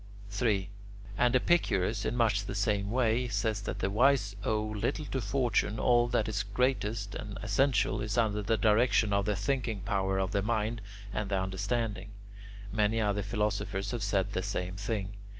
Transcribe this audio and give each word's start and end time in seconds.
3. 0.31 0.67
And 1.15 1.35
Epicurus, 1.35 2.05
in 2.05 2.15
much 2.17 2.45
the 2.47 2.55
same 2.55 2.89
way, 2.89 3.27
says 3.27 3.61
that 3.61 3.77
the 3.77 3.89
wise 3.91 4.35
owe 4.43 4.63
little 4.63 5.05
to 5.05 5.21
fortune; 5.21 5.77
all 5.77 6.07
that 6.07 6.27
is 6.27 6.41
greatest 6.41 7.13
and 7.13 7.37
essential 7.43 8.01
is 8.01 8.17
under 8.17 8.41
the 8.41 8.57
direction 8.57 9.13
of 9.13 9.25
the 9.25 9.35
thinking 9.35 9.81
power 9.81 10.17
of 10.17 10.31
the 10.31 10.41
mind 10.41 10.81
and 11.13 11.29
the 11.29 11.39
understanding. 11.39 12.09
Many 12.73 12.99
other 12.99 13.21
philosophers 13.21 13.91
have 13.91 14.01
said 14.01 14.31
the 14.31 14.41
same 14.41 14.75
thing. 14.75 15.13